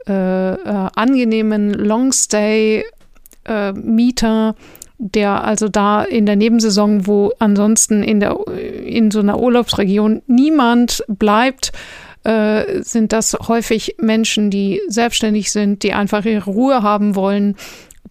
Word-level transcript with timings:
äh, 0.07 0.53
äh, 0.53 0.89
angenehmen 0.95 1.73
Longstay-Mieter, 1.73 4.49
äh, 4.49 4.53
der 4.97 5.43
also 5.43 5.67
da 5.67 6.03
in 6.03 6.25
der 6.25 6.37
Nebensaison, 6.37 7.07
wo 7.07 7.31
ansonsten 7.39 8.03
in, 8.03 8.19
der, 8.19 8.37
in 8.47 9.11
so 9.11 9.19
einer 9.19 9.39
Urlaubsregion 9.39 10.21
niemand 10.27 11.03
bleibt, 11.07 11.71
äh, 12.23 12.81
sind 12.81 13.11
das 13.11 13.37
häufig 13.47 13.97
Menschen, 13.99 14.49
die 14.49 14.81
selbstständig 14.87 15.51
sind, 15.51 15.83
die 15.83 15.93
einfach 15.93 16.23
ihre 16.23 16.49
Ruhe 16.49 16.81
haben 16.81 17.15
wollen 17.15 17.57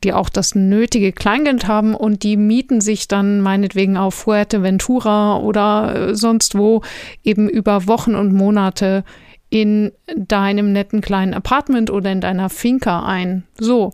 die 0.04 0.12
auch 0.12 0.28
das 0.28 0.54
nötige 0.54 1.12
Kleingeld 1.12 1.66
haben 1.66 1.94
und 1.94 2.22
die 2.22 2.36
mieten 2.36 2.80
sich 2.80 3.08
dann 3.08 3.40
meinetwegen 3.40 3.96
auf 3.96 4.14
Fuerteventura 4.14 5.38
oder 5.38 6.10
äh, 6.10 6.14
sonst 6.14 6.56
wo 6.56 6.82
eben 7.22 7.48
über 7.48 7.86
Wochen 7.86 8.14
und 8.14 8.32
Monate 8.32 9.04
in 9.50 9.92
deinem 10.16 10.72
netten 10.72 11.00
kleinen 11.00 11.34
Apartment 11.34 11.90
oder 11.90 12.12
in 12.12 12.20
deiner 12.20 12.50
Finca 12.50 13.04
ein. 13.06 13.44
So. 13.58 13.92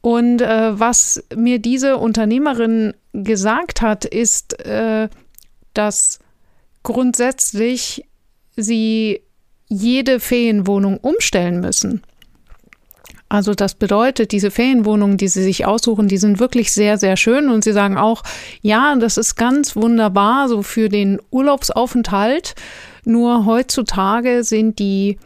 Und 0.00 0.40
äh, 0.40 0.78
was 0.78 1.24
mir 1.34 1.58
diese 1.58 1.96
Unternehmerin 1.96 2.94
gesagt 3.12 3.82
hat, 3.82 4.04
ist, 4.04 4.64
äh, 4.64 5.08
dass 5.74 6.20
grundsätzlich 6.84 8.04
sie 8.54 9.22
jede 9.68 10.20
Ferienwohnung 10.20 10.98
umstellen 10.98 11.60
müssen. 11.60 12.02
Also 13.28 13.54
das 13.54 13.74
bedeutet, 13.74 14.30
diese 14.30 14.50
Ferienwohnungen, 14.50 15.16
die 15.16 15.28
Sie 15.28 15.42
sich 15.42 15.66
aussuchen, 15.66 16.06
die 16.06 16.16
sind 16.16 16.38
wirklich 16.38 16.72
sehr, 16.72 16.96
sehr 16.96 17.16
schön. 17.16 17.48
Und 17.48 17.64
Sie 17.64 17.72
sagen 17.72 17.96
auch, 17.96 18.22
ja, 18.62 18.94
das 18.96 19.16
ist 19.16 19.34
ganz 19.34 19.74
wunderbar 19.74 20.48
so 20.48 20.62
für 20.62 20.88
den 20.88 21.18
Urlaubsaufenthalt. 21.30 22.54
Nur 23.04 23.44
heutzutage 23.44 24.44
sind 24.44 24.78
die 24.78 25.18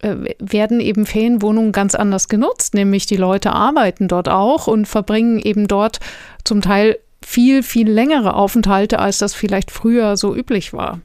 äh, 0.00 0.34
werden 0.38 0.80
eben 0.80 1.04
Ferienwohnungen 1.04 1.72
ganz 1.72 1.94
anders 1.94 2.28
genutzt, 2.28 2.72
nämlich 2.72 3.04
die 3.04 3.16
Leute 3.16 3.52
arbeiten 3.52 4.08
dort 4.08 4.28
auch 4.28 4.66
und 4.66 4.86
verbringen 4.86 5.38
eben 5.38 5.68
dort 5.68 6.00
zum 6.44 6.62
Teil 6.62 6.98
viel, 7.22 7.62
viel 7.62 7.90
längere 7.90 8.34
Aufenthalte, 8.34 8.98
als 8.98 9.18
das 9.18 9.34
vielleicht 9.34 9.70
früher 9.70 10.16
so 10.16 10.34
üblich 10.34 10.72
war. 10.72 11.00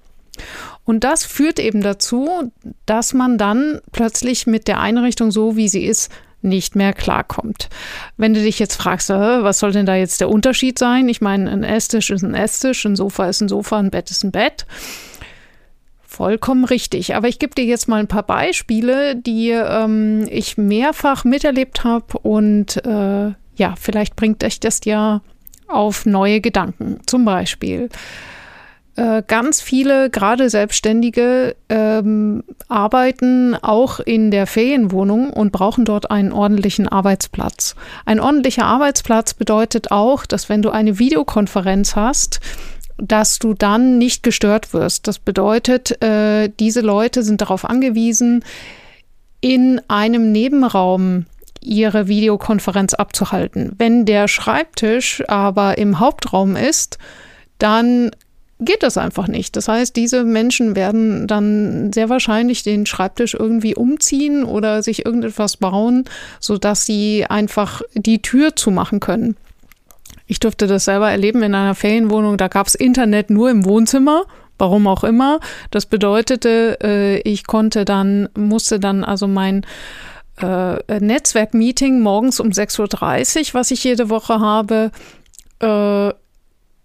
Und 0.85 1.03
das 1.03 1.25
führt 1.25 1.59
eben 1.59 1.81
dazu, 1.81 2.51
dass 2.85 3.13
man 3.13 3.37
dann 3.37 3.81
plötzlich 3.91 4.47
mit 4.47 4.67
der 4.67 4.79
Einrichtung 4.79 5.31
so, 5.31 5.57
wie 5.57 5.67
sie 5.67 5.83
ist, 5.83 6.11
nicht 6.45 6.75
mehr 6.75 6.93
klarkommt. 6.93 7.69
Wenn 8.17 8.33
du 8.33 8.41
dich 8.41 8.59
jetzt 8.59 8.75
fragst, 8.75 9.09
was 9.09 9.59
soll 9.59 9.71
denn 9.71 9.87
da 9.87 9.95
jetzt 9.95 10.21
der 10.21 10.29
Unterschied 10.29 10.77
sein? 10.79 11.09
Ich 11.09 11.19
meine, 11.19 11.49
ein 11.49 11.63
Esstisch 11.63 12.11
ist 12.11 12.23
ein 12.23 12.35
Esstisch, 12.35 12.85
ein 12.85 12.95
Sofa 12.95 13.27
ist 13.27 13.41
ein 13.41 13.49
Sofa, 13.49 13.77
ein 13.77 13.89
Bett 13.89 14.11
ist 14.11 14.23
ein 14.23 14.31
Bett. 14.31 14.67
Vollkommen 16.03 16.63
richtig. 16.63 17.15
Aber 17.15 17.27
ich 17.27 17.39
gebe 17.39 17.55
dir 17.55 17.65
jetzt 17.65 17.87
mal 17.87 17.99
ein 17.99 18.07
paar 18.07 18.23
Beispiele, 18.23 19.15
die 19.15 19.49
ähm, 19.49 20.27
ich 20.29 20.57
mehrfach 20.57 21.25
miterlebt 21.25 21.83
habe 21.83 22.19
und 22.19 22.77
äh, 22.85 23.33
ja, 23.57 23.75
vielleicht 23.79 24.15
bringt 24.15 24.43
euch 24.43 24.59
das 24.59 24.81
ja 24.85 25.21
auf 25.67 26.05
neue 26.05 26.41
Gedanken. 26.41 26.99
Zum 27.05 27.25
Beispiel 27.25 27.89
äh, 28.95 29.23
ganz 29.27 29.61
viele, 29.61 30.09
gerade 30.09 30.49
Selbstständige, 30.49 31.55
ähm, 31.67 32.43
arbeiten 32.69 33.55
auch 33.55 33.99
in 33.99 34.31
der 34.31 34.47
Ferienwohnung 34.47 35.31
und 35.31 35.51
brauchen 35.51 35.83
dort 35.83 36.11
einen 36.11 36.31
ordentlichen 36.31 36.87
Arbeitsplatz. 36.87 37.75
Ein 38.05 38.21
ordentlicher 38.21 38.65
Arbeitsplatz 38.65 39.33
bedeutet 39.33 39.91
auch, 39.91 40.25
dass 40.25 40.47
wenn 40.47 40.61
du 40.61 40.69
eine 40.69 40.97
Videokonferenz 40.97 41.95
hast, 41.95 42.39
dass 42.97 43.39
du 43.39 43.53
dann 43.53 43.97
nicht 43.97 44.23
gestört 44.23 44.73
wirst. 44.73 45.07
Das 45.07 45.19
bedeutet, 45.19 46.01
äh, 46.01 46.49
diese 46.59 46.79
Leute 46.81 47.23
sind 47.23 47.41
darauf 47.41 47.65
angewiesen, 47.65 48.45
in 49.41 49.81
einem 49.89 50.31
Nebenraum 50.31 51.25
ihre 51.59 52.07
Videokonferenz 52.07 52.93
abzuhalten. 52.93 53.73
Wenn 53.77 54.05
der 54.05 54.27
Schreibtisch 54.27 55.21
aber 55.27 55.77
im 55.77 55.99
Hauptraum 55.99 56.55
ist, 56.55 56.97
dann 57.57 58.11
geht 58.59 58.83
das 58.83 58.97
einfach 58.97 59.27
nicht. 59.27 59.55
Das 59.55 59.67
heißt, 59.67 59.95
diese 59.95 60.23
Menschen 60.23 60.75
werden 60.75 61.27
dann 61.27 61.91
sehr 61.91 62.09
wahrscheinlich 62.09 62.63
den 62.63 62.85
Schreibtisch 62.85 63.33
irgendwie 63.33 63.75
umziehen 63.75 64.43
oder 64.43 64.81
sich 64.81 65.05
irgendetwas 65.05 65.57
bauen, 65.57 66.05
sodass 66.39 66.85
sie 66.85 67.25
einfach 67.25 67.81
die 67.93 68.21
Tür 68.21 68.55
zumachen 68.55 68.99
können. 68.99 69.35
Ich 70.27 70.39
durfte 70.39 70.67
das 70.67 70.85
selber 70.85 71.11
erleben 71.11 71.43
in 71.43 71.53
einer 71.53 71.75
Ferienwohnung. 71.75 72.37
Da 72.37 72.47
gab 72.47 72.67
es 72.67 72.75
Internet 72.75 73.29
nur 73.29 73.49
im 73.49 73.65
Wohnzimmer. 73.65 74.23
Warum 74.57 74.87
auch 74.87 75.03
immer. 75.03 75.41
Das 75.69 75.85
bedeutete, 75.85 76.77
äh, 76.81 77.19
ich 77.29 77.45
konnte 77.45 77.83
dann, 77.83 78.29
musste 78.37 78.79
dann 78.79 79.03
also 79.03 79.27
mein 79.27 79.65
äh, 80.41 80.99
Netzwerkmeeting 80.99 81.99
morgens 81.99 82.39
um 82.39 82.49
6.30 82.49 83.49
Uhr, 83.49 83.53
was 83.53 83.71
ich 83.71 83.83
jede 83.83 84.09
Woche 84.09 84.39
habe, 84.39 84.91
äh, 85.59 86.13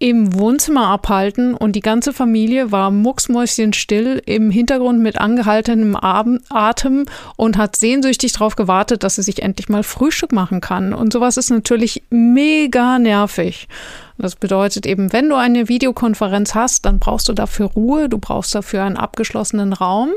im 0.00 0.34
Wohnzimmer 0.38 0.86
abhalten 0.86 1.54
und 1.54 1.76
die 1.76 1.82
ganze 1.82 2.14
Familie 2.14 2.72
war 2.72 2.90
mucksmäuschenstill 2.90 4.22
im 4.24 4.50
Hintergrund 4.50 5.00
mit 5.00 5.18
angehaltenem 5.18 5.94
Atem 5.94 7.04
und 7.36 7.58
hat 7.58 7.76
sehnsüchtig 7.76 8.32
darauf 8.32 8.56
gewartet, 8.56 9.02
dass 9.02 9.16
sie 9.16 9.22
sich 9.22 9.42
endlich 9.42 9.68
mal 9.68 9.82
Frühstück 9.82 10.32
machen 10.32 10.62
kann. 10.62 10.94
Und 10.94 11.12
sowas 11.12 11.36
ist 11.36 11.50
natürlich 11.50 12.02
mega 12.08 12.98
nervig. 12.98 13.68
Das 14.16 14.36
bedeutet 14.36 14.86
eben, 14.86 15.12
wenn 15.12 15.28
du 15.28 15.36
eine 15.36 15.68
Videokonferenz 15.68 16.54
hast, 16.54 16.86
dann 16.86 16.98
brauchst 16.98 17.28
du 17.28 17.34
dafür 17.34 17.66
Ruhe, 17.66 18.08
du 18.08 18.16
brauchst 18.16 18.54
dafür 18.54 18.84
einen 18.84 18.96
abgeschlossenen 18.96 19.74
Raum 19.74 20.12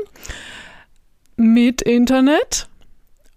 mit 1.36 1.82
Internet. 1.82 2.68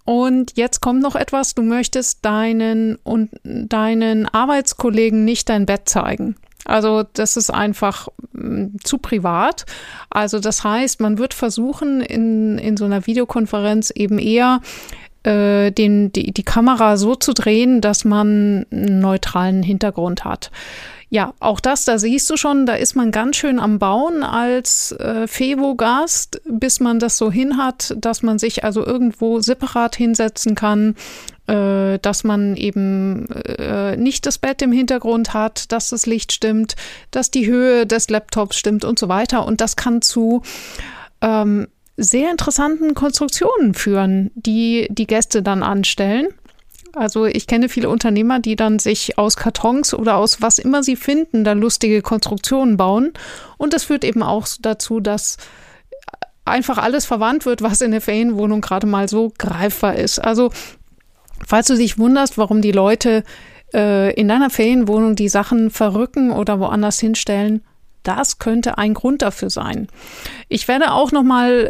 Und 0.07 0.53
jetzt 0.55 0.79
kommt 0.79 1.01
noch 1.01 1.17
etwas, 1.17 1.53
du 1.53 1.63
möchtest 1.63 2.23
deinen 2.23 2.95
und 3.03 3.29
deinen 3.43 4.25
Arbeitskollegen 4.25 5.25
nicht 5.25 5.49
dein 5.49 5.65
Bett 5.65 5.89
zeigen. 5.89 6.37
Also 6.63 7.03
das 7.11 7.35
ist 7.35 7.49
einfach 7.49 8.07
mm, 8.31 8.77
zu 8.81 8.99
privat. 8.99 9.65
Also 10.09 10.39
das 10.39 10.63
heißt, 10.63 11.01
man 11.01 11.17
wird 11.17 11.33
versuchen, 11.33 11.99
in, 11.99 12.57
in 12.57 12.77
so 12.77 12.85
einer 12.85 13.05
Videokonferenz 13.05 13.91
eben 13.93 14.17
eher 14.17 14.61
äh, 15.23 15.71
den, 15.71 16.13
die, 16.13 16.31
die 16.31 16.43
Kamera 16.43 16.95
so 16.95 17.15
zu 17.15 17.33
drehen, 17.33 17.81
dass 17.81 18.05
man 18.05 18.65
einen 18.71 18.99
neutralen 18.99 19.61
Hintergrund 19.61 20.23
hat. 20.23 20.51
Ja, 21.09 21.33
auch 21.39 21.61
das, 21.61 21.85
da 21.85 21.99
siehst 21.99 22.29
du 22.29 22.35
schon, 22.35 22.65
da 22.65 22.73
ist 22.73 22.95
man 22.95 23.11
ganz 23.11 23.37
schön 23.37 23.59
am 23.59 23.79
Bauen 23.79 24.23
als 24.23 24.91
äh, 24.91 25.25
Fevo-Gast, 25.25 26.41
bis 26.45 26.81
man 26.81 26.99
das 26.99 27.17
so 27.17 27.31
hin 27.31 27.55
hat, 27.55 27.95
dass 27.97 28.23
man 28.23 28.39
sich 28.39 28.65
also 28.65 28.85
irgendwo 28.85 29.39
separat 29.39 29.95
hinsetzen 29.95 30.53
kann, 30.53 30.95
äh, 31.47 31.97
dass 31.99 32.25
man 32.25 32.57
eben 32.57 33.29
äh, 33.29 33.95
nicht 33.95 34.25
das 34.25 34.37
Bett 34.37 34.61
im 34.61 34.73
Hintergrund 34.73 35.33
hat, 35.33 35.71
dass 35.71 35.91
das 35.91 36.05
Licht 36.07 36.33
stimmt, 36.33 36.75
dass 37.11 37.31
die 37.31 37.47
Höhe 37.47 37.85
des 37.85 38.09
Laptops 38.09 38.57
stimmt 38.57 38.83
und 38.83 38.99
so 38.99 39.07
weiter. 39.07 39.45
Und 39.45 39.61
das 39.61 39.77
kann 39.77 40.01
zu 40.01 40.41
ähm, 41.21 41.67
sehr 41.95 42.29
interessanten 42.31 42.95
Konstruktionen 42.95 43.73
führen, 43.73 44.29
die 44.35 44.87
die 44.91 45.07
Gäste 45.07 45.41
dann 45.41 45.63
anstellen. 45.63 46.27
Also 46.99 47.25
ich 47.25 47.47
kenne 47.47 47.69
viele 47.69 47.89
Unternehmer, 47.89 48.39
die 48.39 48.55
dann 48.55 48.79
sich 48.79 49.17
aus 49.17 49.35
Kartons 49.35 49.93
oder 49.93 50.17
aus 50.17 50.41
was 50.41 50.59
immer 50.59 50.83
sie 50.83 50.95
finden, 50.95 51.43
da 51.43 51.53
lustige 51.53 52.01
Konstruktionen 52.01 52.77
bauen. 52.77 53.13
Und 53.57 53.73
das 53.73 53.85
führt 53.85 54.03
eben 54.03 54.23
auch 54.23 54.47
dazu, 54.59 54.99
dass 54.99 55.37
einfach 56.45 56.77
alles 56.77 57.05
verwandt 57.05 57.45
wird, 57.45 57.61
was 57.61 57.81
in 57.81 57.91
der 57.91 58.01
Ferienwohnung 58.01 58.61
gerade 58.61 58.87
mal 58.87 59.07
so 59.07 59.33
greifbar 59.37 59.95
ist. 59.95 60.19
Also 60.19 60.51
falls 61.45 61.67
du 61.67 61.75
dich 61.75 61.97
wunderst, 61.97 62.37
warum 62.37 62.61
die 62.61 62.71
Leute 62.71 63.23
äh, 63.73 64.13
in 64.13 64.27
deiner 64.27 64.49
Ferienwohnung 64.49 65.15
die 65.15 65.29
Sachen 65.29 65.69
verrücken 65.69 66.31
oder 66.31 66.59
woanders 66.59 66.99
hinstellen, 66.99 67.63
das 68.07 68.39
könnte 68.39 68.77
ein 68.77 68.93
Grund 68.93 69.21
dafür 69.21 69.49
sein. 69.49 69.87
Ich 70.49 70.67
werde 70.67 70.91
auch 70.93 71.11
noch 71.11 71.23
mal 71.23 71.67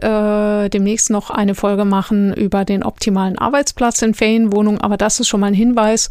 äh, 0.66 0.70
demnächst 0.70 1.10
noch 1.10 1.30
eine 1.30 1.56
Folge 1.56 1.86
machen 1.86 2.34
über 2.34 2.66
den 2.66 2.84
optimalen 2.84 3.38
Arbeitsplatz 3.38 4.02
in 4.02 4.14
Ferienwohnungen, 4.14 4.80
aber 4.82 4.98
das 4.98 5.20
ist 5.20 5.28
schon 5.28 5.40
mal 5.40 5.48
ein 5.48 5.54
Hinweis. 5.54 6.10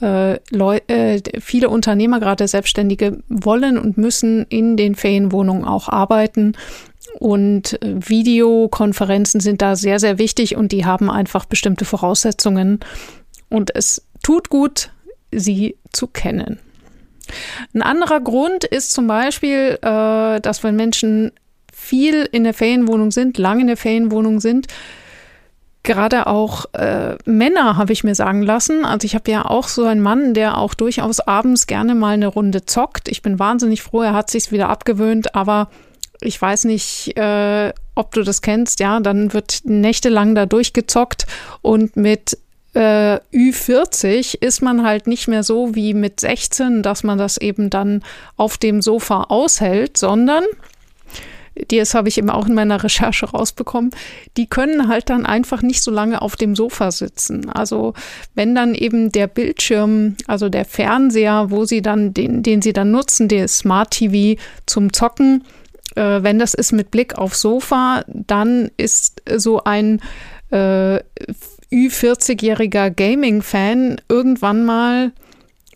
Äh, 0.00 0.34
äh, 0.34 1.20
viele 1.40 1.68
Unternehmer, 1.68 2.20
gerade 2.20 2.46
Selbstständige, 2.48 3.18
wollen 3.28 3.78
und 3.78 3.98
müssen 3.98 4.46
in 4.48 4.76
den 4.76 4.94
Ferienwohnungen 4.94 5.64
auch 5.64 5.88
arbeiten. 5.88 6.54
Und 7.18 7.82
äh, 7.82 7.94
Videokonferenzen 7.96 9.40
sind 9.40 9.62
da 9.62 9.76
sehr, 9.76 9.98
sehr 9.98 10.18
wichtig 10.18 10.56
und 10.56 10.72
die 10.72 10.84
haben 10.84 11.10
einfach 11.10 11.44
bestimmte 11.44 11.84
Voraussetzungen. 11.84 12.80
Und 13.48 13.74
es 13.74 14.06
tut 14.22 14.50
gut, 14.50 14.90
sie 15.32 15.76
zu 15.92 16.06
kennen. 16.06 16.58
Ein 17.74 17.82
anderer 17.82 18.20
Grund 18.20 18.64
ist 18.64 18.92
zum 18.92 19.06
Beispiel, 19.06 19.78
äh, 19.82 20.40
dass 20.40 20.62
wenn 20.62 20.76
Menschen 20.76 21.32
viel 21.72 22.28
in 22.32 22.44
der 22.44 22.54
Ferienwohnung 22.54 23.10
sind, 23.10 23.38
lange 23.38 23.62
in 23.62 23.66
der 23.68 23.76
Ferienwohnung 23.76 24.40
sind, 24.40 24.66
gerade 25.82 26.26
auch 26.26 26.66
äh, 26.74 27.16
Männer, 27.24 27.76
habe 27.76 27.92
ich 27.92 28.04
mir 28.04 28.14
sagen 28.14 28.42
lassen. 28.42 28.84
Also 28.84 29.06
ich 29.06 29.14
habe 29.14 29.30
ja 29.30 29.46
auch 29.46 29.68
so 29.68 29.84
einen 29.84 30.02
Mann, 30.02 30.34
der 30.34 30.58
auch 30.58 30.74
durchaus 30.74 31.20
abends 31.20 31.66
gerne 31.66 31.94
mal 31.94 32.14
eine 32.14 32.26
Runde 32.26 32.66
zockt. 32.66 33.08
Ich 33.08 33.22
bin 33.22 33.38
wahnsinnig 33.38 33.82
froh, 33.82 34.02
er 34.02 34.12
hat 34.12 34.30
sich 34.30 34.52
wieder 34.52 34.68
abgewöhnt, 34.68 35.34
aber 35.34 35.70
ich 36.20 36.40
weiß 36.40 36.64
nicht, 36.64 37.16
äh, 37.16 37.72
ob 37.94 38.12
du 38.12 38.22
das 38.22 38.42
kennst, 38.42 38.80
ja, 38.80 39.00
dann 39.00 39.32
wird 39.32 39.60
nächtelang 39.64 40.34
da 40.34 40.46
durchgezockt 40.46 41.26
und 41.62 41.96
mit 41.96 42.38
äh, 42.74 43.18
Ü40 43.32 44.36
ist 44.40 44.62
man 44.62 44.84
halt 44.84 45.06
nicht 45.06 45.28
mehr 45.28 45.42
so 45.42 45.74
wie 45.74 45.94
mit 45.94 46.20
16, 46.20 46.82
dass 46.82 47.02
man 47.02 47.18
das 47.18 47.38
eben 47.38 47.70
dann 47.70 48.02
auf 48.36 48.58
dem 48.58 48.82
Sofa 48.82 49.24
aushält, 49.24 49.96
sondern 49.96 50.44
das 51.68 51.94
habe 51.94 52.08
ich 52.08 52.18
eben 52.18 52.30
auch 52.30 52.46
in 52.46 52.54
meiner 52.54 52.82
Recherche 52.82 53.26
rausbekommen, 53.26 53.90
die 54.36 54.46
können 54.46 54.88
halt 54.88 55.10
dann 55.10 55.26
einfach 55.26 55.62
nicht 55.62 55.82
so 55.82 55.90
lange 55.90 56.22
auf 56.22 56.36
dem 56.36 56.54
Sofa 56.54 56.90
sitzen. 56.90 57.48
Also 57.50 57.94
wenn 58.34 58.54
dann 58.54 58.74
eben 58.74 59.10
der 59.10 59.26
Bildschirm, 59.26 60.16
also 60.26 60.48
der 60.48 60.64
Fernseher, 60.64 61.50
wo 61.50 61.64
sie 61.64 61.82
dann, 61.82 62.14
den, 62.14 62.42
den 62.42 62.62
sie 62.62 62.72
dann 62.72 62.90
nutzen, 62.90 63.28
der 63.28 63.48
Smart 63.48 63.90
TV 63.90 64.40
zum 64.66 64.92
Zocken, 64.92 65.44
äh, 65.96 66.22
wenn 66.22 66.38
das 66.38 66.54
ist 66.54 66.72
mit 66.72 66.90
Blick 66.90 67.18
auf 67.18 67.34
Sofa, 67.34 68.04
dann 68.06 68.70
ist 68.76 69.22
so 69.36 69.64
ein 69.64 70.00
äh, 70.50 71.00
Ü40-jähriger 71.70 72.90
Gaming-Fan 72.90 74.00
irgendwann 74.08 74.64
mal 74.64 75.12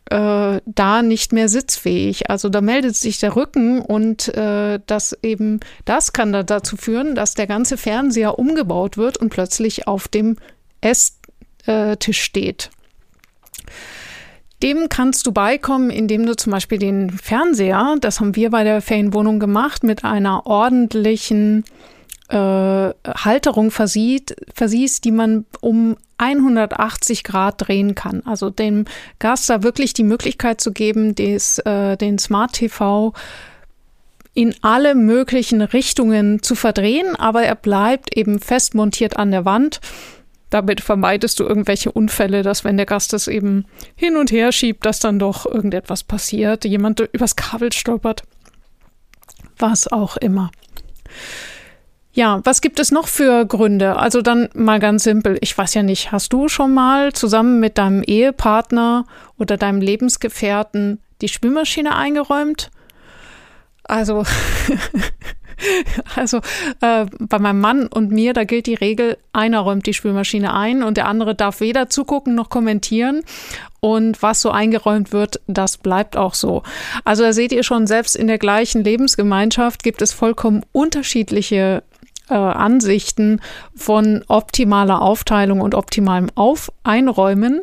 äh, 0.06 0.60
da 0.64 1.02
nicht 1.02 1.32
mehr 1.32 1.48
sitzfähig. 1.48 2.30
Also 2.30 2.48
da 2.48 2.60
meldet 2.60 2.96
sich 2.96 3.18
der 3.18 3.36
Rücken 3.36 3.80
und 3.80 4.28
äh, 4.34 4.80
das 4.86 5.16
eben, 5.22 5.60
das 5.84 6.12
kann 6.12 6.32
da 6.32 6.42
dazu 6.42 6.76
führen, 6.76 7.14
dass 7.14 7.34
der 7.34 7.46
ganze 7.46 7.76
Fernseher 7.76 8.38
umgebaut 8.38 8.96
wird 8.96 9.18
und 9.18 9.30
plötzlich 9.30 9.86
auf 9.86 10.08
dem 10.08 10.36
Esstisch 10.80 12.20
steht. 12.20 12.70
Dem 14.62 14.88
kannst 14.88 15.26
du 15.26 15.32
beikommen, 15.32 15.90
indem 15.90 16.24
du 16.24 16.36
zum 16.36 16.52
Beispiel 16.52 16.78
den 16.78 17.10
Fernseher, 17.10 17.96
das 18.00 18.20
haben 18.20 18.36
wir 18.36 18.50
bei 18.50 18.62
der 18.62 18.80
Ferienwohnung 18.80 19.40
gemacht, 19.40 19.82
mit 19.82 20.04
einer 20.04 20.46
ordentlichen 20.46 21.64
äh, 22.32 22.94
Halterung 23.06 23.70
versieht, 23.70 24.34
versiehst, 24.54 25.04
die 25.04 25.12
man 25.12 25.44
um 25.60 25.96
180 26.16 27.24
Grad 27.24 27.68
drehen 27.68 27.94
kann. 27.94 28.22
Also 28.24 28.48
dem 28.48 28.86
Gast 29.18 29.50
da 29.50 29.62
wirklich 29.62 29.92
die 29.92 30.04
Möglichkeit 30.04 30.60
zu 30.60 30.72
geben, 30.72 31.14
des, 31.14 31.58
äh, 31.58 31.96
den 31.96 32.18
Smart 32.18 32.54
TV 32.54 33.12
in 34.34 34.54
alle 34.62 34.94
möglichen 34.94 35.60
Richtungen 35.60 36.42
zu 36.42 36.54
verdrehen, 36.54 37.16
aber 37.16 37.42
er 37.42 37.54
bleibt 37.54 38.16
eben 38.16 38.40
fest 38.40 38.74
montiert 38.74 39.18
an 39.18 39.30
der 39.30 39.44
Wand. 39.44 39.80
Damit 40.48 40.80
vermeidest 40.80 41.38
du 41.38 41.44
irgendwelche 41.44 41.92
Unfälle, 41.92 42.42
dass 42.42 42.64
wenn 42.64 42.78
der 42.78 42.86
Gast 42.86 43.12
das 43.12 43.28
eben 43.28 43.66
hin 43.94 44.16
und 44.16 44.32
her 44.32 44.52
schiebt, 44.52 44.86
dass 44.86 45.00
dann 45.00 45.18
doch 45.18 45.44
irgendetwas 45.44 46.02
passiert, 46.02 46.64
jemand 46.64 47.00
übers 47.00 47.36
Kabel 47.36 47.72
stolpert. 47.72 48.22
Was 49.58 49.90
auch 49.90 50.16
immer. 50.16 50.50
Ja, 52.14 52.40
was 52.44 52.60
gibt 52.60 52.78
es 52.78 52.90
noch 52.90 53.08
für 53.08 53.46
Gründe? 53.46 53.96
Also 53.96 54.20
dann 54.20 54.50
mal 54.54 54.78
ganz 54.80 55.04
simpel. 55.04 55.38
Ich 55.40 55.56
weiß 55.56 55.72
ja 55.74 55.82
nicht, 55.82 56.12
hast 56.12 56.32
du 56.34 56.48
schon 56.48 56.74
mal 56.74 57.14
zusammen 57.14 57.58
mit 57.58 57.78
deinem 57.78 58.02
Ehepartner 58.02 59.06
oder 59.38 59.56
deinem 59.56 59.80
Lebensgefährten 59.80 61.00
die 61.22 61.28
Spülmaschine 61.28 61.96
eingeräumt? 61.96 62.70
Also, 63.84 64.24
also 66.16 66.40
äh, 66.82 67.06
bei 67.18 67.38
meinem 67.38 67.60
Mann 67.60 67.86
und 67.86 68.10
mir, 68.10 68.34
da 68.34 68.44
gilt 68.44 68.66
die 68.66 68.74
Regel, 68.74 69.16
einer 69.32 69.60
räumt 69.60 69.86
die 69.86 69.94
Spülmaschine 69.94 70.52
ein 70.52 70.82
und 70.82 70.98
der 70.98 71.08
andere 71.08 71.34
darf 71.34 71.60
weder 71.60 71.88
zugucken 71.88 72.34
noch 72.34 72.50
kommentieren. 72.50 73.22
Und 73.80 74.22
was 74.22 74.42
so 74.42 74.50
eingeräumt 74.50 75.12
wird, 75.12 75.40
das 75.46 75.78
bleibt 75.78 76.18
auch 76.18 76.34
so. 76.34 76.62
Also 77.04 77.22
da 77.22 77.32
seht 77.32 77.52
ihr 77.52 77.62
schon, 77.62 77.86
selbst 77.86 78.16
in 78.16 78.26
der 78.26 78.38
gleichen 78.38 78.84
Lebensgemeinschaft 78.84 79.82
gibt 79.82 80.02
es 80.02 80.12
vollkommen 80.12 80.62
unterschiedliche 80.72 81.82
äh, 82.32 82.36
Ansichten 82.36 83.40
von 83.74 84.24
optimaler 84.28 85.02
Aufteilung 85.02 85.60
und 85.60 85.74
optimalem 85.74 86.30
Auf 86.34 86.72
Einräumen. 86.82 87.60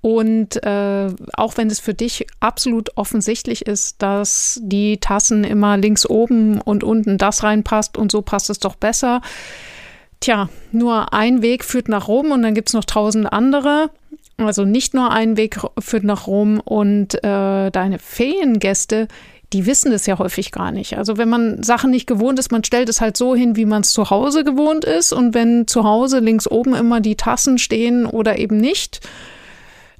Und 0.00 0.62
äh, 0.64 1.08
auch 1.34 1.56
wenn 1.56 1.68
es 1.68 1.80
für 1.80 1.94
dich 1.94 2.26
absolut 2.40 2.96
offensichtlich 2.96 3.66
ist, 3.66 4.00
dass 4.00 4.60
die 4.62 4.98
Tassen 4.98 5.44
immer 5.44 5.76
links 5.76 6.06
oben 6.06 6.60
und 6.60 6.84
unten 6.84 7.18
das 7.18 7.42
reinpasst 7.42 7.96
und 7.96 8.12
so 8.12 8.22
passt 8.22 8.48
es 8.50 8.60
doch 8.60 8.76
besser. 8.76 9.20
Tja, 10.20 10.48
nur 10.72 11.12
ein 11.12 11.42
Weg 11.42 11.64
führt 11.64 11.88
nach 11.88 12.08
Rom 12.08 12.30
und 12.30 12.42
dann 12.42 12.54
gibt 12.54 12.70
es 12.70 12.74
noch 12.74 12.84
tausend 12.84 13.32
andere. 13.32 13.90
Also 14.36 14.64
nicht 14.64 14.94
nur 14.94 15.10
ein 15.10 15.36
Weg 15.36 15.58
führt 15.80 16.04
nach 16.04 16.28
Rom 16.28 16.60
und 16.60 17.14
äh, 17.24 17.70
deine 17.70 17.98
Feriengäste, 17.98 19.08
die 19.52 19.64
wissen 19.64 19.90
das 19.90 20.06
ja 20.06 20.18
häufig 20.18 20.52
gar 20.52 20.72
nicht. 20.72 20.98
Also 20.98 21.16
wenn 21.16 21.28
man 21.28 21.62
Sachen 21.62 21.90
nicht 21.90 22.06
gewohnt 22.06 22.38
ist, 22.38 22.52
man 22.52 22.64
stellt 22.64 22.88
es 22.88 23.00
halt 23.00 23.16
so 23.16 23.34
hin, 23.34 23.56
wie 23.56 23.64
man 23.64 23.80
es 23.82 23.92
zu 23.92 24.10
Hause 24.10 24.44
gewohnt 24.44 24.84
ist. 24.84 25.12
Und 25.12 25.34
wenn 25.34 25.66
zu 25.66 25.84
Hause 25.84 26.18
links 26.18 26.46
oben 26.46 26.74
immer 26.74 27.00
die 27.00 27.16
Tassen 27.16 27.58
stehen 27.58 28.04
oder 28.04 28.38
eben 28.38 28.58
nicht, 28.58 29.00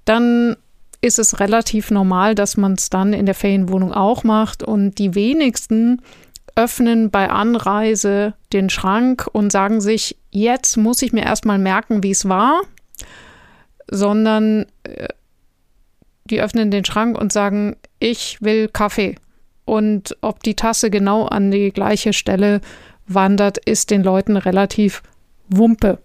dann 0.05 0.57
ist 1.01 1.19
es 1.19 1.41
relativ 1.41 1.91
normal, 1.91 2.35
dass 2.35 2.57
man 2.57 2.75
es 2.75 2.91
dann 2.91 3.13
in 3.13 3.25
der 3.25 3.35
Ferienwohnung 3.35 3.93
auch 3.93 4.23
macht. 4.23 4.63
Und 4.63 4.99
die 4.99 5.15
wenigsten 5.15 6.03
öffnen 6.55 7.11
bei 7.11 7.31
Anreise 7.31 8.35
den 8.53 8.69
Schrank 8.69 9.29
und 9.33 9.51
sagen 9.51 9.81
sich, 9.81 10.17
jetzt 10.31 10.77
muss 10.77 11.01
ich 11.03 11.13
mir 11.13 11.23
erstmal 11.23 11.59
merken, 11.59 12.03
wie 12.03 12.11
es 12.11 12.29
war, 12.29 12.61
sondern 13.91 14.67
äh, 14.83 15.09
die 16.25 16.43
öffnen 16.43 16.71
den 16.71 16.85
Schrank 16.85 17.17
und 17.17 17.33
sagen, 17.33 17.77
ich 18.01 18.43
will 18.43 18.69
Kaffee. 18.69 19.17
Und 19.69 20.17
ob 20.23 20.43
die 20.43 20.55
Tasse 20.55 20.89
genau 20.89 21.27
an 21.27 21.51
die 21.51 21.73
gleiche 21.73 22.15
Stelle 22.15 22.63
wandert, 23.07 23.59
ist 23.59 23.91
den 23.91 24.03
Leuten 24.03 24.39
relativ 24.39 25.03
Wumpe. 25.51 25.99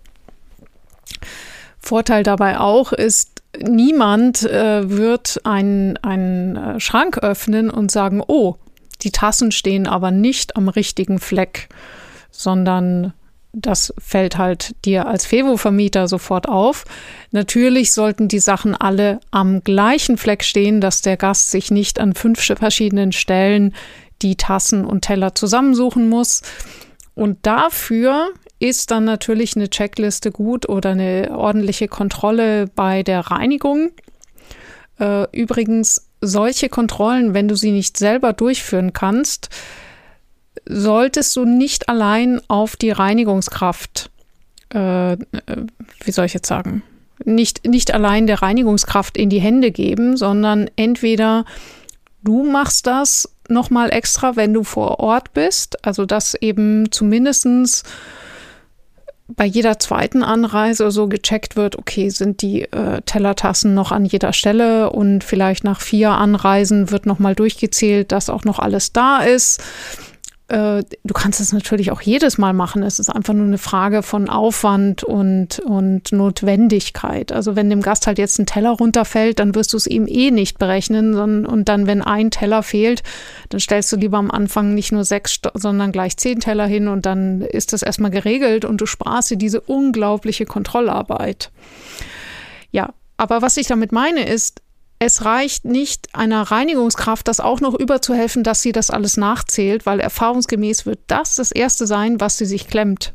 Vorteil 1.79 2.23
dabei 2.23 2.59
auch 2.59 2.91
ist, 2.91 3.41
niemand 3.57 4.43
äh, 4.43 4.89
wird 4.89 5.39
einen, 5.45 5.95
einen 5.97 6.57
äh, 6.57 6.79
Schrank 6.81 7.19
öffnen 7.19 7.69
und 7.69 7.89
sagen, 7.89 8.21
oh, 8.27 8.55
die 9.01 9.11
Tassen 9.11 9.53
stehen 9.53 9.87
aber 9.87 10.11
nicht 10.11 10.57
am 10.57 10.67
richtigen 10.67 11.19
Fleck, 11.19 11.69
sondern 12.31 13.13
das 13.53 13.93
fällt 13.99 14.37
halt 14.37 14.75
dir 14.83 15.07
als 15.07 15.27
Fevo-Vermieter 15.27 16.07
sofort 16.07 16.49
auf. 16.49 16.85
Natürlich 17.31 17.93
sollten 17.93 18.27
die 18.27 18.39
Sachen 18.39 18.75
alle 18.75 19.19
am 19.29 19.63
gleichen 19.63 20.17
Fleck 20.17 20.43
stehen, 20.43 20.81
dass 20.81 21.03
der 21.03 21.17
Gast 21.17 21.51
sich 21.51 21.69
nicht 21.69 21.99
an 21.99 22.15
fünf 22.15 22.43
verschiedenen 22.43 23.11
Stellen 23.11 23.73
die 24.23 24.35
Tassen 24.35 24.85
und 24.85 25.01
Teller 25.01 25.35
zusammensuchen 25.35 26.09
muss. 26.09 26.41
Und 27.13 27.37
dafür 27.43 28.31
ist 28.57 28.89
dann 28.89 29.05
natürlich 29.05 29.55
eine 29.55 29.69
Checkliste 29.69 30.31
gut 30.31 30.67
oder 30.67 30.91
eine 30.91 31.29
ordentliche 31.37 31.87
Kontrolle 31.87 32.67
bei 32.75 33.03
der 33.03 33.19
Reinigung. 33.19 33.91
Äh, 34.99 35.27
übrigens, 35.31 36.09
solche 36.21 36.69
Kontrollen, 36.69 37.35
wenn 37.35 37.47
du 37.47 37.55
sie 37.55 37.71
nicht 37.71 37.97
selber 37.97 38.33
durchführen 38.33 38.93
kannst, 38.93 39.49
solltest 40.65 41.35
du 41.35 41.45
nicht 41.45 41.89
allein 41.89 42.41
auf 42.47 42.75
die 42.75 42.91
Reinigungskraft, 42.91 44.09
äh, 44.69 45.17
wie 46.03 46.11
soll 46.11 46.25
ich 46.25 46.33
jetzt 46.33 46.47
sagen, 46.47 46.83
nicht, 47.25 47.67
nicht 47.67 47.93
allein 47.93 48.27
der 48.27 48.41
Reinigungskraft 48.41 49.17
in 49.17 49.29
die 49.29 49.41
Hände 49.41 49.71
geben, 49.71 50.17
sondern 50.17 50.69
entweder 50.75 51.45
du 52.23 52.43
machst 52.43 52.87
das 52.87 53.29
nochmal 53.49 53.91
extra, 53.91 54.35
wenn 54.35 54.53
du 54.53 54.63
vor 54.63 54.99
Ort 54.99 55.33
bist, 55.33 55.85
also 55.85 56.05
dass 56.05 56.35
eben 56.35 56.91
zumindestens 56.91 57.83
bei 59.27 59.45
jeder 59.45 59.79
zweiten 59.79 60.21
Anreise 60.21 60.91
so 60.91 61.07
gecheckt 61.07 61.55
wird, 61.55 61.77
okay, 61.77 62.09
sind 62.09 62.41
die 62.41 62.63
äh, 62.63 63.01
Tellertassen 63.01 63.73
noch 63.73 63.91
an 63.91 64.05
jeder 64.05 64.33
Stelle 64.33 64.91
und 64.91 65.23
vielleicht 65.23 65.63
nach 65.63 65.81
vier 65.81 66.11
Anreisen 66.11 66.91
wird 66.91 67.05
nochmal 67.05 67.33
durchgezählt, 67.33 68.11
dass 68.11 68.29
auch 68.29 68.43
noch 68.43 68.59
alles 68.59 68.91
da 68.91 69.19
ist. 69.19 69.63
Äh, 70.53 70.83
du 71.03 71.13
kannst 71.15 71.39
es 71.39 71.51
natürlich 71.51 71.89
auch 71.89 72.01
jedes 72.01 72.37
Mal 72.37 72.53
machen. 72.53 72.83
Es 72.83 72.99
ist 72.99 73.09
einfach 73.09 73.33
nur 73.33 73.47
eine 73.47 73.57
Frage 73.57 74.03
von 74.03 74.29
Aufwand 74.29 75.03
und, 75.03 75.57
und 75.59 76.11
Notwendigkeit. 76.11 77.31
Also 77.31 77.55
wenn 77.55 77.71
dem 77.71 77.81
Gast 77.81 78.05
halt 78.05 78.19
jetzt 78.19 78.37
ein 78.37 78.45
Teller 78.45 78.69
runterfällt, 78.69 79.39
dann 79.39 79.55
wirst 79.55 79.73
du 79.73 79.77
es 79.77 79.87
ihm 79.87 80.05
eh 80.07 80.29
nicht 80.29 80.59
berechnen. 80.59 81.15
Und 81.47 81.65
dann, 81.65 81.87
wenn 81.87 82.03
ein 82.03 82.29
Teller 82.29 82.61
fehlt, 82.61 83.01
dann 83.49 83.59
stellst 83.59 83.91
du 83.91 83.95
lieber 83.95 84.19
am 84.19 84.29
Anfang 84.29 84.75
nicht 84.75 84.91
nur 84.91 85.05
sechs, 85.05 85.39
sondern 85.55 85.91
gleich 85.91 86.17
zehn 86.17 86.39
Teller 86.39 86.67
hin 86.67 86.87
und 86.87 87.07
dann 87.07 87.41
ist 87.41 87.73
das 87.73 87.81
erstmal 87.81 88.11
geregelt 88.11 88.63
und 88.63 88.79
du 88.79 88.85
sparst 88.85 89.31
dir 89.31 89.37
diese 89.37 89.59
unglaubliche 89.59 90.45
Kontrollarbeit. 90.45 91.49
Ja, 92.71 92.93
aber 93.17 93.41
was 93.41 93.57
ich 93.57 93.65
damit 93.65 93.91
meine 93.91 94.27
ist, 94.27 94.61
es 95.05 95.25
reicht 95.25 95.65
nicht 95.65 96.13
einer 96.13 96.41
Reinigungskraft, 96.41 97.27
das 97.27 97.39
auch 97.39 97.61
noch 97.61 97.73
überzuhelfen, 97.73 98.43
dass 98.43 98.61
sie 98.61 98.71
das 98.71 98.89
alles 98.89 99.17
nachzählt, 99.17 99.85
weil 99.85 99.99
erfahrungsgemäß 99.99 100.85
wird 100.85 100.99
das 101.07 101.35
das 101.35 101.51
Erste 101.51 101.87
sein, 101.87 102.19
was 102.19 102.37
sie 102.37 102.45
sich 102.45 102.67
klemmt. 102.67 103.13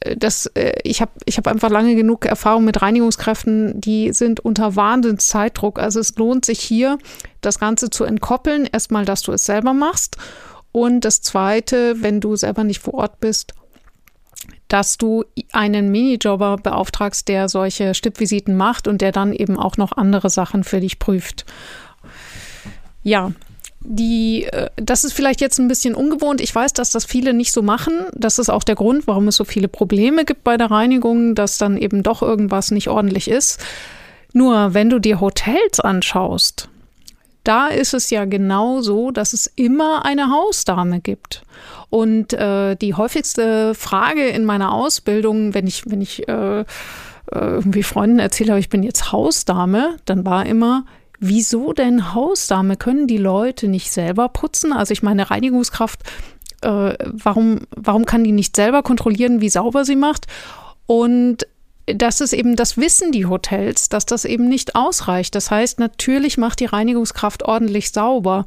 Äh, 0.00 0.16
das, 0.16 0.46
äh, 0.54 0.72
ich 0.84 1.00
habe 1.00 1.12
ich 1.24 1.38
hab 1.38 1.46
einfach 1.46 1.70
lange 1.70 1.94
genug 1.94 2.24
Erfahrung 2.24 2.64
mit 2.64 2.80
Reinigungskräften, 2.82 3.80
die 3.80 4.12
sind 4.12 4.40
unter 4.40 4.76
Wahnsinnszeitdruck. 4.76 5.78
Also 5.78 6.00
es 6.00 6.16
lohnt 6.16 6.44
sich 6.44 6.60
hier, 6.60 6.98
das 7.40 7.58
Ganze 7.58 7.90
zu 7.90 8.04
entkoppeln. 8.04 8.68
Erstmal, 8.70 9.04
dass 9.04 9.22
du 9.22 9.32
es 9.32 9.44
selber 9.44 9.74
machst. 9.74 10.16
Und 10.72 11.04
das 11.04 11.22
Zweite, 11.22 12.02
wenn 12.02 12.20
du 12.20 12.36
selber 12.36 12.62
nicht 12.64 12.80
vor 12.80 12.94
Ort 12.94 13.20
bist, 13.20 13.54
dass 14.68 14.98
du 14.98 15.24
einen 15.52 15.90
Minijobber 15.90 16.56
beauftragst, 16.56 17.28
der 17.28 17.48
solche 17.48 17.94
Stippvisiten 17.94 18.56
macht 18.56 18.88
und 18.88 19.00
der 19.00 19.12
dann 19.12 19.32
eben 19.32 19.58
auch 19.58 19.76
noch 19.76 19.92
andere 19.92 20.30
Sachen 20.30 20.64
für 20.64 20.80
dich 20.80 20.98
prüft. 20.98 21.44
Ja, 23.02 23.32
die, 23.80 24.44
äh, 24.44 24.68
das 24.76 25.04
ist 25.04 25.12
vielleicht 25.12 25.40
jetzt 25.40 25.58
ein 25.58 25.68
bisschen 25.68 25.94
ungewohnt. 25.94 26.40
Ich 26.40 26.54
weiß, 26.54 26.72
dass 26.72 26.90
das 26.90 27.04
viele 27.04 27.32
nicht 27.32 27.52
so 27.52 27.62
machen. 27.62 27.92
Das 28.14 28.38
ist 28.38 28.50
auch 28.50 28.64
der 28.64 28.74
Grund, 28.74 29.06
warum 29.06 29.28
es 29.28 29.36
so 29.36 29.44
viele 29.44 29.68
Probleme 29.68 30.24
gibt 30.24 30.44
bei 30.44 30.56
der 30.56 30.70
Reinigung, 30.70 31.34
dass 31.34 31.58
dann 31.58 31.76
eben 31.76 32.02
doch 32.02 32.22
irgendwas 32.22 32.70
nicht 32.70 32.88
ordentlich 32.88 33.28
ist. 33.28 33.60
Nur 34.32 34.74
wenn 34.74 34.90
du 34.90 34.98
dir 34.98 35.20
Hotels 35.20 35.80
anschaust, 35.80 36.68
da 37.46 37.68
ist 37.68 37.94
es 37.94 38.10
ja 38.10 38.24
genau 38.24 38.80
so, 38.80 39.10
dass 39.10 39.32
es 39.32 39.46
immer 39.54 40.04
eine 40.04 40.30
Hausdame 40.30 41.00
gibt. 41.00 41.42
Und 41.90 42.32
äh, 42.32 42.74
die 42.76 42.94
häufigste 42.94 43.74
Frage 43.74 44.26
in 44.28 44.44
meiner 44.44 44.72
Ausbildung, 44.72 45.54
wenn 45.54 45.66
ich, 45.66 45.84
wenn 45.86 46.00
ich 46.00 46.28
äh, 46.28 46.60
äh 46.60 46.64
irgendwie 47.30 47.82
Freunden 47.82 48.18
erzählt 48.18 48.50
habe, 48.50 48.60
ich 48.60 48.68
bin 48.68 48.82
jetzt 48.82 49.12
Hausdame, 49.12 49.96
dann 50.04 50.24
war 50.26 50.46
immer, 50.46 50.84
wieso 51.20 51.72
denn 51.72 52.14
Hausdame? 52.14 52.76
Können 52.76 53.06
die 53.06 53.18
Leute 53.18 53.68
nicht 53.68 53.92
selber 53.92 54.28
putzen? 54.28 54.72
Also 54.72 54.92
ich 54.92 55.02
meine, 55.02 55.30
Reinigungskraft, 55.30 56.00
äh, 56.62 56.94
warum, 57.04 57.60
warum 57.76 58.04
kann 58.04 58.24
die 58.24 58.32
nicht 58.32 58.56
selber 58.56 58.82
kontrollieren, 58.82 59.40
wie 59.40 59.48
sauber 59.48 59.84
sie 59.84 59.96
macht? 59.96 60.26
Und 60.86 61.46
das 61.86 62.20
ist 62.20 62.32
eben, 62.32 62.56
das 62.56 62.76
wissen 62.76 63.12
die 63.12 63.26
Hotels, 63.26 63.88
dass 63.88 64.06
das 64.06 64.24
eben 64.24 64.48
nicht 64.48 64.74
ausreicht. 64.74 65.34
Das 65.34 65.50
heißt, 65.50 65.78
natürlich 65.78 66.36
macht 66.36 66.58
die 66.58 66.64
Reinigungskraft 66.64 67.44
ordentlich 67.44 67.92
sauber. 67.92 68.44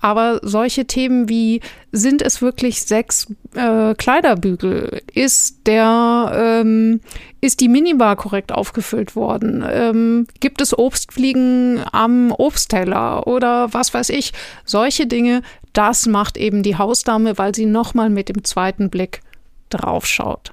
Aber 0.00 0.40
solche 0.42 0.86
Themen 0.86 1.28
wie, 1.28 1.60
sind 1.92 2.22
es 2.22 2.40
wirklich 2.40 2.82
sechs 2.82 3.26
äh, 3.54 3.94
Kleiderbügel? 3.94 5.02
Ist 5.12 5.66
der, 5.66 6.32
ähm, 6.34 7.00
ist 7.42 7.60
die 7.60 7.68
Minibar 7.68 8.16
korrekt 8.16 8.52
aufgefüllt 8.52 9.14
worden? 9.14 9.62
Ähm, 9.70 10.26
gibt 10.40 10.62
es 10.62 10.76
Obstfliegen 10.76 11.82
am 11.92 12.32
Obstteller 12.32 13.26
oder 13.26 13.72
was 13.74 13.92
weiß 13.92 14.08
ich? 14.10 14.32
Solche 14.64 15.06
Dinge, 15.06 15.42
das 15.74 16.06
macht 16.06 16.38
eben 16.38 16.62
die 16.62 16.76
Hausdame, 16.76 17.36
weil 17.36 17.54
sie 17.54 17.66
nochmal 17.66 18.08
mit 18.08 18.30
dem 18.30 18.44
zweiten 18.44 18.88
Blick 18.88 19.20
draufschaut. 19.68 20.52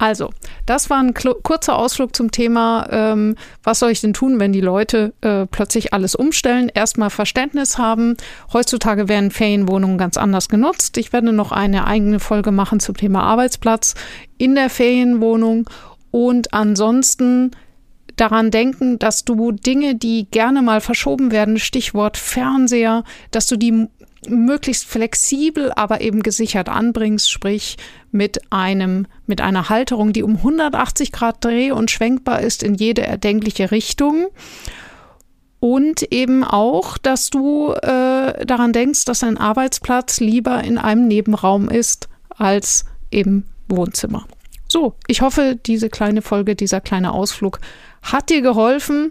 Also, 0.00 0.30
das 0.64 0.88
war 0.88 1.02
ein 1.02 1.12
kurzer 1.12 1.76
Ausflug 1.76 2.16
zum 2.16 2.30
Thema, 2.30 2.88
ähm, 2.90 3.36
was 3.62 3.80
soll 3.80 3.90
ich 3.90 4.00
denn 4.00 4.14
tun, 4.14 4.40
wenn 4.40 4.50
die 4.50 4.62
Leute 4.62 5.12
äh, 5.20 5.44
plötzlich 5.44 5.92
alles 5.92 6.14
umstellen, 6.14 6.70
erstmal 6.72 7.10
Verständnis 7.10 7.76
haben. 7.76 8.16
Heutzutage 8.54 9.10
werden 9.10 9.30
Ferienwohnungen 9.30 9.98
ganz 9.98 10.16
anders 10.16 10.48
genutzt. 10.48 10.96
Ich 10.96 11.12
werde 11.12 11.34
noch 11.34 11.52
eine 11.52 11.86
eigene 11.86 12.18
Folge 12.18 12.50
machen 12.50 12.80
zum 12.80 12.96
Thema 12.96 13.24
Arbeitsplatz 13.24 13.94
in 14.38 14.54
der 14.54 14.70
Ferienwohnung 14.70 15.68
und 16.10 16.54
ansonsten 16.54 17.50
daran 18.16 18.50
denken, 18.50 18.98
dass 18.98 19.26
du 19.26 19.52
Dinge, 19.52 19.96
die 19.96 20.28
gerne 20.30 20.62
mal 20.62 20.80
verschoben 20.80 21.30
werden, 21.30 21.58
Stichwort 21.58 22.16
Fernseher, 22.16 23.04
dass 23.32 23.48
du 23.48 23.56
die 23.56 23.86
möglichst 24.28 24.86
flexibel, 24.86 25.72
aber 25.74 26.00
eben 26.00 26.22
gesichert 26.22 26.68
anbringst, 26.68 27.30
sprich 27.30 27.76
mit 28.10 28.52
einem, 28.52 29.06
mit 29.26 29.40
einer 29.40 29.68
Halterung, 29.68 30.12
die 30.12 30.22
um 30.22 30.36
180 30.36 31.12
Grad 31.12 31.44
dreh- 31.44 31.72
und 31.72 31.90
schwenkbar 31.90 32.40
ist 32.40 32.62
in 32.62 32.74
jede 32.74 33.02
erdenkliche 33.02 33.70
Richtung. 33.70 34.28
Und 35.58 36.02
eben 36.10 36.42
auch, 36.42 36.96
dass 36.96 37.28
du 37.28 37.72
äh, 37.72 38.46
daran 38.46 38.72
denkst, 38.72 39.04
dass 39.04 39.22
ein 39.22 39.36
Arbeitsplatz 39.36 40.20
lieber 40.20 40.64
in 40.64 40.78
einem 40.78 41.06
Nebenraum 41.06 41.68
ist 41.68 42.08
als 42.30 42.86
im 43.10 43.44
Wohnzimmer. 43.68 44.26
So, 44.68 44.94
ich 45.06 45.20
hoffe, 45.20 45.58
diese 45.66 45.90
kleine 45.90 46.22
Folge, 46.22 46.56
dieser 46.56 46.80
kleine 46.80 47.12
Ausflug 47.12 47.60
hat 48.02 48.30
dir 48.30 48.40
geholfen. 48.40 49.10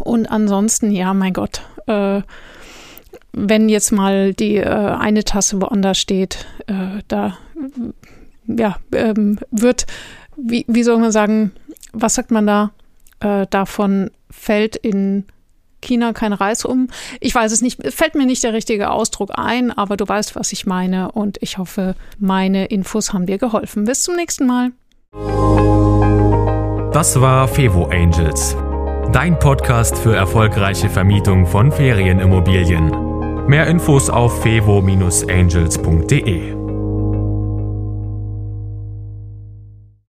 Und 0.00 0.26
ansonsten, 0.26 0.90
ja, 0.90 1.14
mein 1.14 1.32
Gott, 1.32 1.62
äh, 1.86 2.22
wenn 3.34 3.68
jetzt 3.68 3.92
mal 3.92 4.32
die 4.32 4.56
äh, 4.56 4.68
eine 4.68 5.24
Tasse 5.24 5.60
woanders 5.60 5.98
steht, 5.98 6.46
äh, 6.66 7.02
da 7.08 7.36
ja, 8.46 8.76
ähm, 8.92 9.38
wird, 9.50 9.86
wie, 10.36 10.64
wie 10.68 10.82
soll 10.82 10.98
man 10.98 11.12
sagen, 11.12 11.52
was 11.92 12.14
sagt 12.14 12.30
man 12.30 12.46
da? 12.46 12.70
Äh, 13.20 13.46
davon 13.48 14.10
fällt 14.30 14.76
in 14.76 15.24
China 15.80 16.12
kein 16.12 16.32
Reis 16.32 16.64
um. 16.64 16.88
Ich 17.20 17.34
weiß 17.34 17.52
es 17.52 17.60
nicht, 17.60 17.80
fällt 17.92 18.14
mir 18.14 18.26
nicht 18.26 18.42
der 18.42 18.52
richtige 18.52 18.90
Ausdruck 18.90 19.30
ein, 19.34 19.70
aber 19.70 19.96
du 19.96 20.08
weißt, 20.08 20.34
was 20.34 20.52
ich 20.52 20.66
meine 20.66 21.12
und 21.12 21.38
ich 21.40 21.58
hoffe, 21.58 21.94
meine 22.18 22.66
Infos 22.66 23.12
haben 23.12 23.26
dir 23.26 23.38
geholfen. 23.38 23.84
Bis 23.84 24.02
zum 24.02 24.16
nächsten 24.16 24.46
Mal. 24.46 24.72
Das 26.92 27.20
war 27.20 27.48
Fevo 27.48 27.86
Angels 27.86 28.56
Dein 29.14 29.38
Podcast 29.38 29.96
für 29.96 30.16
erfolgreiche 30.16 30.90
Vermietung 30.90 31.46
von 31.46 31.70
Ferienimmobilien. 31.70 33.03
Mehr 33.46 33.66
Infos 33.66 34.08
auf 34.08 34.42
fevo-angels.de. 34.42 36.63